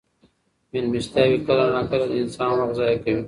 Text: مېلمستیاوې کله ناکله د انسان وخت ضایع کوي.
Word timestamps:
مېلمستیاوې 0.73 1.37
کله 1.47 1.65
ناکله 1.73 2.05
د 2.09 2.13
انسان 2.23 2.51
وخت 2.59 2.73
ضایع 2.79 2.97
کوي. 3.03 3.19